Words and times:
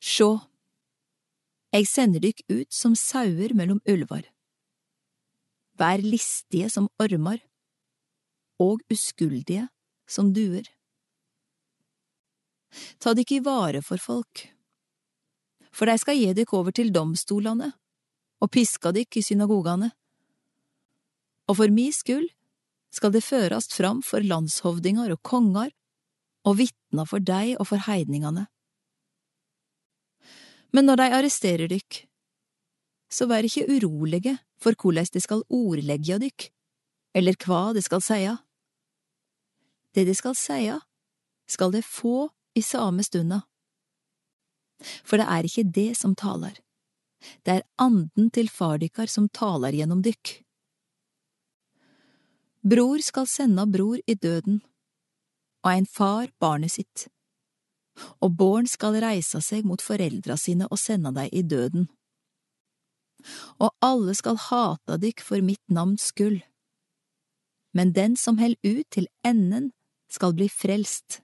Sjå, 0.00 0.32
eg 1.76 1.84
sender 1.84 2.22
dykk 2.24 2.40
ut 2.48 2.72
som 2.72 2.96
sauer 2.96 3.52
mellom 3.52 3.82
ulvar. 3.84 4.24
Vær 5.76 6.00
listige 6.00 6.70
som 6.72 6.88
ormar, 7.00 7.40
og 8.60 8.80
uskuldige 8.92 9.66
som 10.08 10.32
duer. 10.32 10.64
Ta 13.00 13.12
dykk 13.16 13.36
i 13.36 13.44
vare 13.44 13.82
for 13.84 14.00
folk, 14.00 14.46
for 15.68 15.88
dei 15.88 15.98
skal 16.00 16.18
gi 16.18 16.32
dykk 16.36 16.54
over 16.56 16.74
til 16.76 16.92
domstolane 16.94 17.72
og 18.40 18.50
piska 18.54 18.92
dykk 18.96 19.20
i 19.20 19.24
synagogane. 19.24 19.90
Og 21.50 21.58
for 21.58 21.72
mi 21.72 21.90
skyld 21.92 22.30
skal 22.94 23.12
det 23.12 23.26
førast 23.26 23.74
fram 23.76 24.00
for 24.06 24.24
landshovdingar 24.24 25.12
og 25.12 25.22
kongar 25.26 25.74
og 26.48 26.56
vitna 26.62 27.04
for 27.04 27.20
deg 27.20 27.58
og 27.58 27.68
for 27.68 27.84
heidningane. 27.84 28.46
Men 30.72 30.86
når 30.86 31.00
dei 31.00 31.10
arresterer 31.16 31.70
dykk, 31.70 32.04
så 33.10 33.26
vær 33.26 33.46
ikkje 33.46 33.66
urolige 33.74 34.36
for 34.62 34.76
korleis 34.78 35.10
de 35.10 35.22
skal 35.22 35.42
ordleggja 35.50 36.20
dykk, 36.22 36.46
eller 37.16 37.38
kva 37.40 37.72
de 37.74 37.82
skal 37.82 38.02
seia. 38.04 38.36
Det 39.94 40.06
de 40.06 40.14
skal 40.14 40.36
seia, 40.38 40.78
skal 41.50 41.74
de 41.74 41.82
få 41.82 42.30
i 42.54 42.62
same 42.62 43.02
stunda. 43.02 43.42
For 45.02 45.18
det 45.18 45.26
er 45.26 45.48
ikke 45.48 45.66
det 45.66 45.90
som 45.98 46.14
talar, 46.14 46.54
det 47.44 47.58
er 47.58 47.66
anden 47.82 48.30
til 48.32 48.48
far 48.48 48.78
dykkar 48.80 49.10
som 49.10 49.28
talar 49.28 49.74
gjennom 49.76 50.00
dykk. 50.06 50.38
Bror 52.62 53.02
skal 53.02 53.26
senda 53.28 53.66
bror 53.66 53.98
i 54.06 54.14
døden, 54.14 54.60
og 55.64 55.72
ein 55.72 55.88
far 55.88 56.30
barnet 56.40 56.72
sitt 56.72 57.08
og 58.20 58.36
barn 58.38 58.68
skal 58.70 58.98
reisa 59.02 59.40
seg 59.44 59.66
mot 59.68 59.82
foreldra 59.82 60.36
sine 60.40 60.68
og 60.70 60.80
senda 60.80 61.12
dei 61.14 61.28
i 61.32 61.42
døden. 61.42 61.88
Og 63.60 63.74
alle 63.84 64.14
skal 64.16 64.38
hata 64.40 64.96
dykk 65.00 65.20
for 65.24 65.44
mitt 65.44 65.62
navns 65.68 66.08
skyld. 66.12 66.40
Men 67.76 67.92
den 67.94 68.16
som 68.16 68.40
held 68.40 68.56
ut 68.64 68.86
til 68.90 69.06
enden, 69.26 69.70
skal 70.10 70.34
bli 70.34 70.48
frelst. 70.50 71.20